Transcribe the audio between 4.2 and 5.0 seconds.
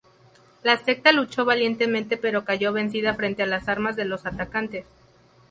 atacantes.